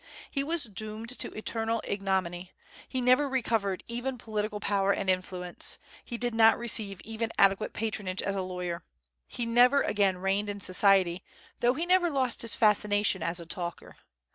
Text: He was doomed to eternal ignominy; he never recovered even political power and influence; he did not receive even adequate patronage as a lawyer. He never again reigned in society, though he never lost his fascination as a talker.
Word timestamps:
He 0.31 0.43
was 0.43 0.63
doomed 0.63 1.09
to 1.19 1.29
eternal 1.37 1.79
ignominy; 1.83 2.53
he 2.89 3.01
never 3.01 3.29
recovered 3.29 3.83
even 3.87 4.17
political 4.17 4.59
power 4.59 4.91
and 4.91 5.07
influence; 5.11 5.77
he 6.03 6.17
did 6.17 6.33
not 6.33 6.57
receive 6.57 7.01
even 7.01 7.29
adequate 7.37 7.73
patronage 7.73 8.23
as 8.23 8.35
a 8.35 8.41
lawyer. 8.41 8.83
He 9.27 9.45
never 9.45 9.83
again 9.83 10.17
reigned 10.17 10.49
in 10.49 10.59
society, 10.59 11.23
though 11.59 11.75
he 11.75 11.85
never 11.85 12.09
lost 12.09 12.41
his 12.41 12.55
fascination 12.55 13.21
as 13.21 13.39
a 13.39 13.45
talker. 13.45 13.95